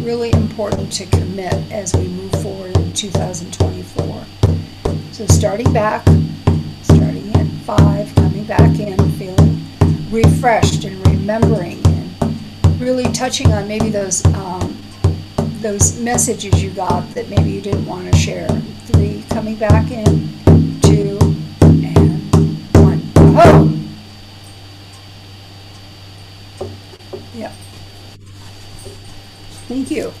[0.00, 4.24] Really important to commit as we move forward in 2024.
[5.12, 6.04] So starting back,
[6.82, 9.64] starting at five, coming back in, feeling
[10.10, 14.76] refreshed and remembering and really touching on maybe those um,
[15.60, 18.48] those messages you got that maybe you didn't want to share.
[18.86, 20.30] Three, coming back in,
[20.80, 21.18] two,
[21.60, 22.34] and
[22.74, 23.02] one.
[23.16, 23.76] Oh!
[27.34, 27.52] Yep.
[29.68, 30.12] Thank you.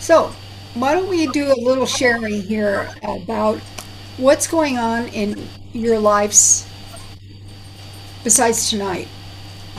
[0.00, 0.34] So,
[0.74, 3.60] why don't we do a little sharing here about
[4.16, 6.68] what's going on in your lives
[8.22, 9.08] besides tonight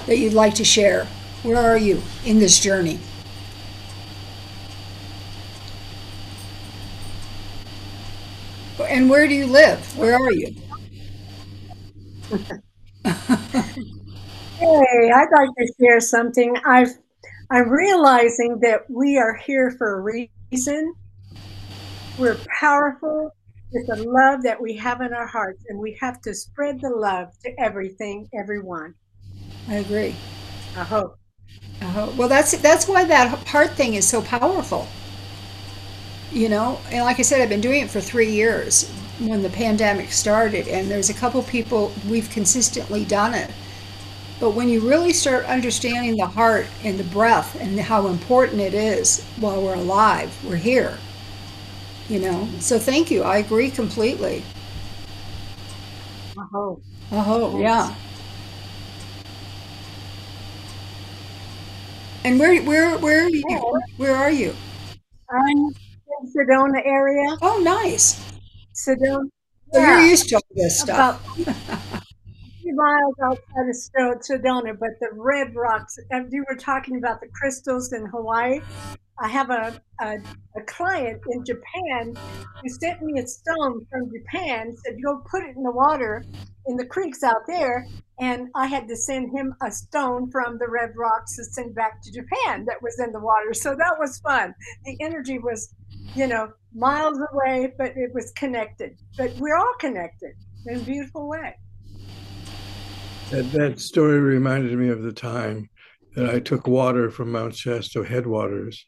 [0.07, 1.05] that you'd like to share?
[1.43, 2.99] Where are you in this journey?
[8.79, 9.97] And where do you live?
[9.97, 10.55] Where are you?
[14.57, 16.55] Hey, I'd like to share something.
[16.65, 16.91] I've
[17.51, 20.93] I'm realizing that we are here for a reason.
[22.17, 23.35] We're powerful
[23.75, 26.89] with the love that we have in our hearts, and we have to spread the
[26.89, 28.95] love to everything, everyone.
[29.67, 30.15] I agree.
[30.77, 31.19] I hope.
[31.81, 34.87] Uh, well, that's that's why that heart thing is so powerful.
[36.31, 39.49] You know, and like I said, I've been doing it for three years when the
[39.49, 43.51] pandemic started, and there's a couple people we've consistently done it.
[44.39, 48.73] But when you really start understanding the heart and the breath and how important it
[48.73, 50.97] is while we're alive, we're here.
[52.09, 53.23] You know, so thank you.
[53.23, 54.43] I agree completely.
[56.51, 56.83] Hope.
[57.11, 57.95] Oh, yeah.
[62.23, 63.81] And where where where are you?
[63.97, 64.55] Where are you?
[65.29, 67.37] I'm in Sedona area.
[67.41, 68.19] Oh, nice.
[68.73, 69.29] Sedona.
[69.73, 69.99] So Yeah.
[69.99, 71.21] you're used to all this stuff.
[71.37, 72.01] about
[72.75, 77.93] miles outside of Sedona, but the red rocks, and you were talking about the crystals
[77.93, 78.59] in Hawaii.
[79.17, 80.17] I have a, a,
[80.57, 82.15] a client in Japan
[82.61, 86.25] who sent me a stone from Japan, said, Go put it in the water
[86.67, 87.87] in the creeks out there.
[88.19, 92.01] And I had to send him a stone from the red rocks to send back
[92.01, 93.53] to Japan that was in the water.
[93.53, 94.53] So that was fun.
[94.85, 95.73] The energy was,
[96.13, 98.97] you know, miles away, but it was connected.
[99.17, 100.31] But we're all connected
[100.65, 101.55] in a beautiful way.
[103.31, 105.69] That, that story reminded me of the time
[106.15, 108.85] that I took water from Mount Shasta headwaters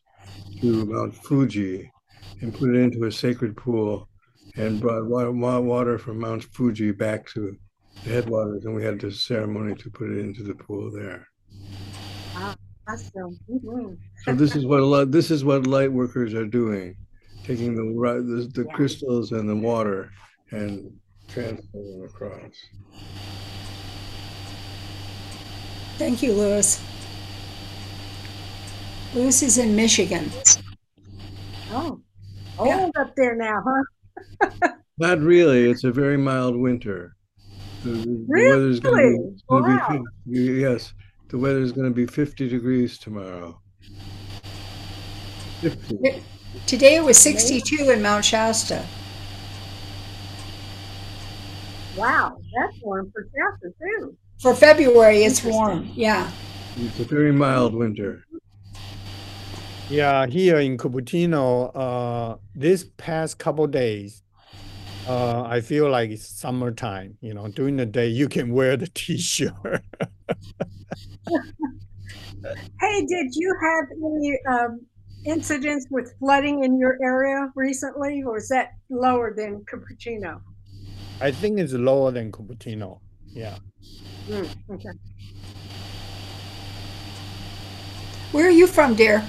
[0.61, 1.91] to Mount Fuji
[2.41, 4.07] and put it into a sacred pool
[4.55, 7.55] and brought wa- wa- water from Mount Fuji back to
[8.03, 8.65] the headwaters.
[8.65, 11.27] And we had this ceremony to put it into the pool there.
[12.89, 13.37] Awesome.
[13.49, 13.97] Mhm.
[14.23, 16.95] So this is what a lot, this is what light workers are doing,
[17.43, 17.83] taking the,
[18.23, 18.73] the, the Yeah.
[18.73, 20.09] crystals and the water
[20.51, 20.89] and
[21.27, 22.53] transferring them across.
[25.97, 26.79] Thank you, Louis.
[29.17, 30.29] Louis is in Michigan.
[31.71, 31.99] Oh,
[32.63, 32.81] Yeah.
[32.81, 34.69] old up there now, huh?
[34.99, 35.69] Not really.
[35.71, 37.15] It's a very mild winter.
[37.83, 39.17] The, the weather's going to Really?
[39.31, 40.03] be, gonna Wow.
[40.25, 40.93] be fif- yes.
[41.29, 43.59] The weather's going to be 50 degrees tomorrow.
[45.61, 46.21] 50.
[46.67, 48.85] Today it was 62 in Mount Shasta.
[51.97, 54.15] Wow, that's warm for Shasta too.
[54.39, 55.89] For February, it's warm.
[55.95, 56.29] Yeah.
[56.77, 58.23] It's a very mild winter.
[59.89, 64.21] Yeah, here in Cupertino, uh, this past couple days,
[65.07, 67.17] uh, I feel like it's summertime.
[67.21, 69.81] You know, during the day you can wear the t-shirt.
[72.81, 74.85] Hey, did you have any um,
[75.25, 80.41] incidents with flooding in your area recently, or is that lower than Cupertino?
[81.21, 82.99] I think it's lower than Cupertino.
[83.29, 83.57] Yeah.
[84.27, 84.89] Mm, okay.
[88.33, 89.25] Where are you from, dear?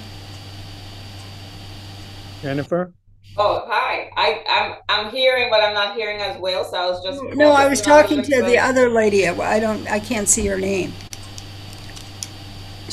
[2.41, 2.93] Jennifer?
[3.37, 4.09] Oh, hi.
[4.17, 6.63] I, I'm I'm hearing, but I'm not hearing as well.
[6.63, 9.27] So I was just No, I was talking to the other lady.
[9.27, 9.87] I don't.
[9.89, 10.93] I can't see her name.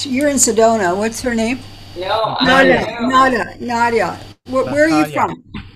[0.01, 0.97] You're in Sedona.
[0.97, 1.61] What's her name?
[1.97, 2.81] No, I Nadia.
[2.81, 3.09] am.
[3.09, 3.57] Nadia.
[3.61, 4.21] Nadia.
[4.49, 5.31] Where, where are you from?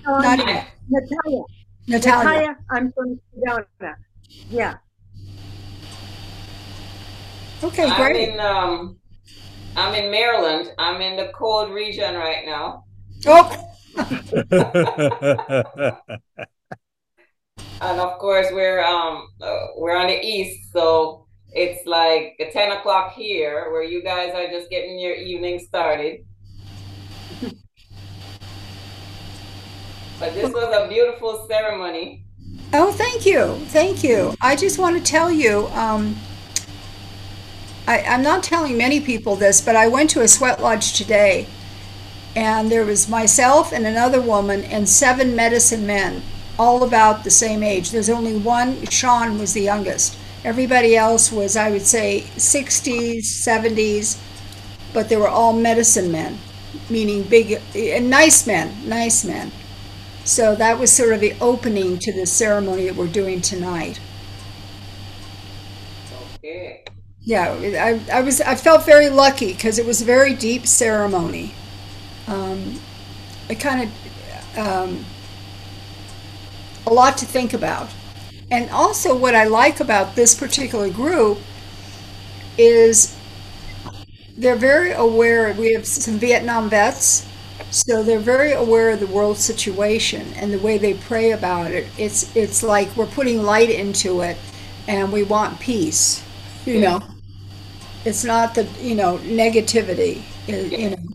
[0.07, 0.67] Um, Nadia.
[0.89, 1.43] Natalia.
[1.87, 2.23] Natalia.
[2.23, 3.95] Natalia, I'm from Sedona.
[4.49, 4.75] Yeah.
[7.63, 8.97] Okay, I'm in um,
[9.75, 10.71] I'm in Maryland.
[10.77, 12.85] I'm in the cold region right now,
[13.27, 13.67] Oh,
[17.81, 23.13] and of course we're um uh, we're on the east, so it's like ten o'clock
[23.13, 26.25] here, where you guys are just getting your evening started.
[30.19, 32.25] But this was a beautiful ceremony.
[32.73, 34.35] oh, thank you, thank you.
[34.39, 35.67] I just want to tell you.
[35.69, 36.15] Um,
[37.87, 41.47] I, I'm not telling many people this, but I went to a sweat lodge today,
[42.35, 46.23] and there was myself and another woman and seven medicine men,
[46.57, 47.91] all about the same age.
[47.91, 48.85] There's only one.
[48.87, 50.17] Sean was the youngest.
[50.43, 54.17] Everybody else was, I would say, 60s, 70s,
[54.93, 56.39] but they were all medicine men,
[56.89, 59.51] meaning big and nice men, nice men.
[60.23, 64.01] So that was sort of the opening to the ceremony that we're doing tonight.
[66.43, 66.83] Okay.
[67.19, 71.60] Yeah, I, I was I felt very lucky because it was a very deep ceremony.
[72.31, 72.79] Um,
[73.49, 75.05] it kind of um,
[76.85, 77.89] a lot to think about,
[78.49, 81.39] and also what I like about this particular group
[82.57, 83.15] is
[84.37, 85.53] they're very aware.
[85.53, 87.25] We have some Vietnam vets,
[87.69, 91.87] so they're very aware of the world situation and the way they pray about it.
[91.97, 94.37] It's it's like we're putting light into it,
[94.87, 96.23] and we want peace.
[96.65, 96.99] You know,
[98.05, 100.23] it's not the you know negativity.
[100.49, 101.10] uh, You know,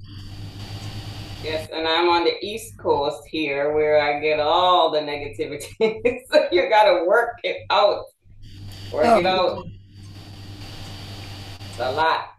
[1.47, 5.68] Yes, and I'm on the East Coast here where I get all the negativity.
[6.30, 8.05] so you gotta work it out.
[8.92, 9.59] Work it Oh.
[9.61, 9.66] out.
[11.70, 12.30] It's a lot.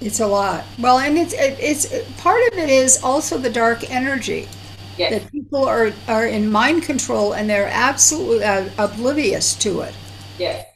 [0.00, 0.64] it's a lot.
[0.78, 1.86] Well, and it's it, it's
[2.20, 4.48] part of it is also the dark energy
[4.96, 9.94] Yes, that people are are in mind control and they're absolutely uh, oblivious to it.
[10.38, 10.66] yes.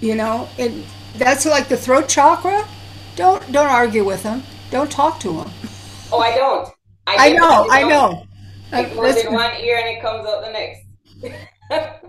[0.00, 0.84] You know, and
[1.16, 2.66] that's like the throat chakra.
[3.16, 4.42] Don't don't argue with them.
[4.70, 5.50] Don't talk to them.
[6.12, 6.68] Oh, I don't.
[7.16, 8.24] I get- know, I know.
[8.72, 10.84] It goes in one ear and it comes out the next.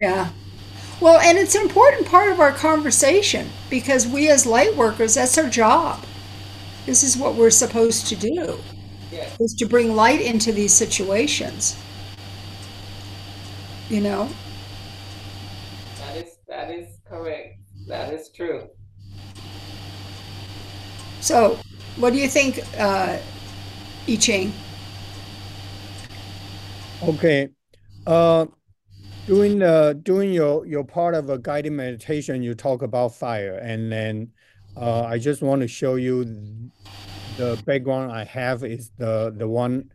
[0.00, 0.30] Yeah.
[1.00, 5.38] Well, and it's an important part of our conversation because we as light workers, that's
[5.38, 6.04] our job.
[6.84, 8.58] This is what we're supposed to do,
[9.10, 9.40] Yes.
[9.40, 11.76] is to bring light into these situations.
[13.88, 14.28] You know?
[16.00, 17.60] That is that is correct.
[17.86, 18.68] That is true.
[21.20, 21.58] So,
[21.96, 23.18] what do you think, uh,
[24.06, 24.52] Yicheng?
[27.02, 27.48] Okay.
[28.06, 28.46] Uh,
[29.26, 33.90] doing the doing your your part of a guided meditation, you talk about fire, and
[33.90, 34.30] then
[34.76, 36.24] uh, I just want to show you
[37.36, 39.90] the background I have is the the one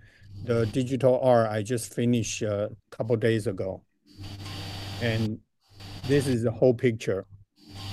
[0.45, 3.83] the digital art I just finished a couple days ago,
[5.01, 5.39] and
[6.07, 7.25] this is the whole picture.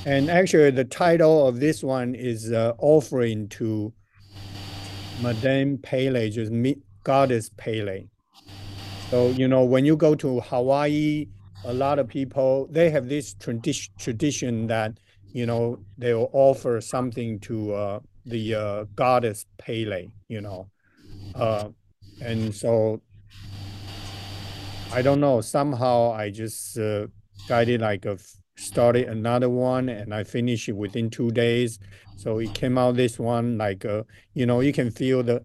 [0.07, 3.93] And actually, the title of this one is uh, offering to
[5.23, 8.07] Madame Pele, just me, Goddess Pele.
[9.11, 11.27] So, you know, when you go to Hawaii,
[11.64, 14.99] a lot of people, they have this tradition, tradition that,
[15.33, 20.69] you know, they'll offer something to uh, the uh, goddess Pele, you know.
[21.35, 21.69] Uh,
[22.21, 23.01] and so,
[24.93, 27.07] I don't know, somehow I just uh,
[27.49, 28.19] got it like a,
[28.57, 31.79] started another one and I finished it within two days.
[32.17, 34.03] So it came out this one, like, uh,
[34.35, 35.43] you know, you can feel the,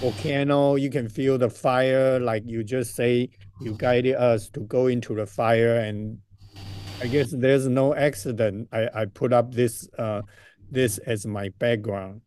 [0.00, 3.28] volcano you can feel the fire like you just say
[3.60, 6.18] you guided us to go into the fire and
[7.00, 10.20] i guess there's no accident i i put up this uh
[10.70, 12.20] this as my background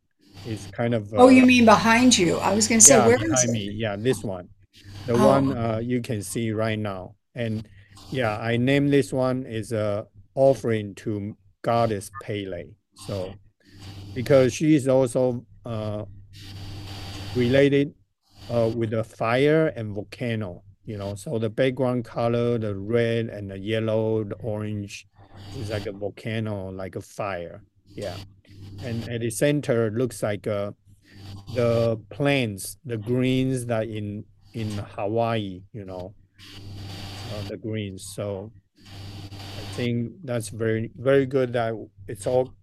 [0.45, 2.37] it's kind of Oh, uh, you mean behind you?
[2.37, 3.51] I was going to say, yeah where is behind it?
[3.51, 4.47] me yeah this one
[5.05, 5.27] the Oh.
[5.27, 7.67] one uh you can see right now and
[8.11, 10.05] yeah i named this one is a
[10.35, 12.65] offering to goddess pele
[13.07, 13.33] so
[14.13, 16.03] because she is also uh
[17.35, 17.93] related
[18.49, 21.15] uh, with the fire and volcano, you know.
[21.15, 25.07] So the background color, the red and the yellow, the orange
[25.57, 27.63] is like a volcano, like a fire.
[27.87, 28.15] Yeah.
[28.83, 30.71] And at the center looks like uh,
[31.55, 36.13] the plants, the greens that in in Hawaii, you know,
[37.47, 38.11] the greens.
[38.15, 38.51] So
[39.31, 41.73] I think that's very very good that
[42.07, 42.53] it's all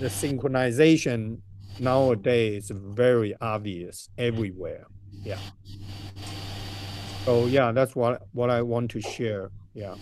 [0.00, 1.38] the synchronization
[1.78, 4.86] nowadays is very obvious everywhere.
[5.22, 5.38] Yeah.
[7.24, 9.50] So yeah, that's what what I want to share.
[9.74, 9.94] Yeah.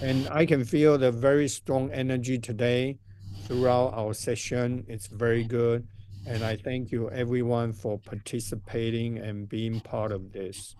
[0.00, 2.98] And I can feel the very strong energy today
[3.44, 4.84] throughout our session.
[4.88, 5.86] It's very good.
[6.26, 10.76] And I thank you everyone for participating and being part of this.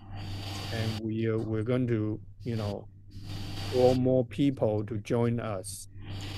[0.72, 2.88] And we uh, we're going to, you know,
[3.72, 5.88] draw more people to join us.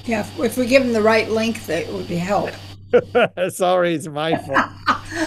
[0.05, 2.51] Yeah, if, if we give them the right link, that would be help.
[3.49, 4.71] Sorry, it's my fault.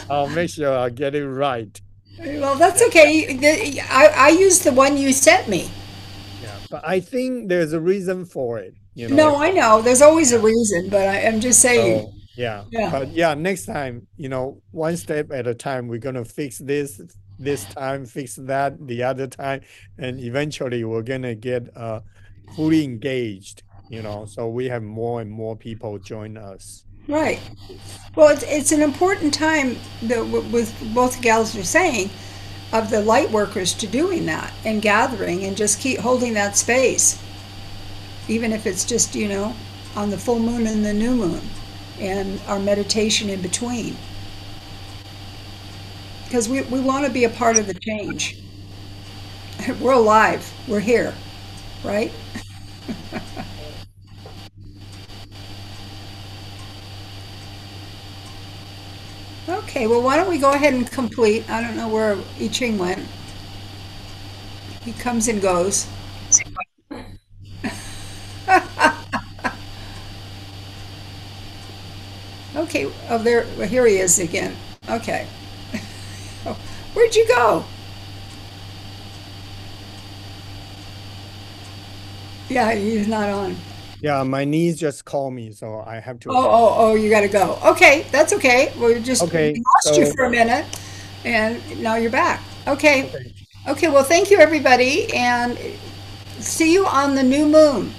[0.09, 1.79] I'll make sure I get it right.
[2.19, 3.79] Well, that's okay.
[3.89, 5.69] I, I used the one you sent me.
[6.41, 8.73] Yeah, but I think there's a reason for it.
[8.95, 9.15] You know.
[9.15, 9.81] No, I know.
[9.81, 12.07] There's always a reason, but I, I'm just saying.
[12.07, 12.63] So, yeah.
[12.71, 12.89] Yeah.
[12.89, 17.01] But yeah, next time, you know, one step at a time, we're gonna fix this
[17.39, 19.61] this time, fix that the other time,
[19.97, 22.01] and eventually we're gonna get uh
[22.55, 26.85] fully engaged, you know, so we have more and more people join us.
[27.07, 27.39] Right.
[28.15, 32.09] Well, it's, it's an important time that w- with both gals are saying
[32.73, 37.21] of the light workers to doing that and gathering and just keep holding that space,
[38.27, 39.55] even if it's just you know
[39.95, 41.41] on the full moon and the new moon,
[41.99, 43.95] and our meditation in between.
[46.27, 48.37] Because we, we want to be a part of the change.
[49.79, 50.51] We're alive.
[50.67, 51.13] We're here,
[51.83, 52.11] right?
[59.49, 61.49] Okay, well, why don't we go ahead and complete?
[61.49, 63.05] I don't know where Yicheng went.
[64.83, 65.87] He comes and goes.
[72.55, 74.55] okay, oh, there, well, here he is again.
[74.89, 75.27] Okay.
[76.97, 77.63] Where'd you go?
[82.49, 83.55] Yeah, he's not on.
[84.01, 86.31] Yeah, my knees just call me, so I have to.
[86.31, 87.59] Oh, oh, oh, you got to go.
[87.63, 88.73] Okay, that's okay.
[88.79, 90.65] We just Okay, we lost you for a minute,
[91.23, 92.41] and now you're back.
[92.67, 93.09] Okay.
[93.09, 93.33] Okay.
[93.67, 95.55] Okay, well, thank you, everybody, and
[96.39, 97.93] see you on the new moon.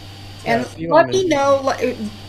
[0.44, 1.72] And Yeah, let me know,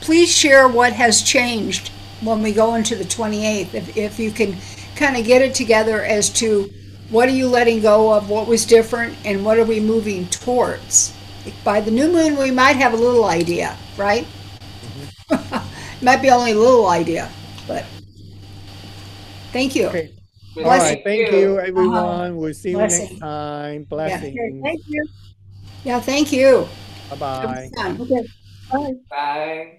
[0.01, 1.87] please share what has changed
[2.21, 3.73] when we go into the 28th.
[3.73, 4.55] If, if you can
[4.99, 6.69] kind of get it together as to
[7.09, 11.13] what are you letting go of, what was different, and what are we moving towards.
[11.63, 14.27] By the new moon, we might have a little idea, right?
[14.81, 16.05] Mm-hmm.
[16.05, 17.31] might be only a little idea,
[17.67, 17.85] but
[19.51, 19.87] thank you.
[19.87, 20.11] Okay.
[20.55, 20.95] Well, All Blessing.
[20.97, 21.03] right.
[21.03, 22.37] Thank you, everyone.
[22.37, 23.75] We'll see you next time.
[23.75, 24.63] Okay, Blessings.
[24.63, 25.07] thank you.
[25.83, 26.67] Yeah, thank you.
[27.09, 27.43] Bye bye.
[27.43, 28.01] It was fun.
[28.01, 28.27] Okay,
[28.71, 28.93] bye.
[29.09, 29.78] Bye.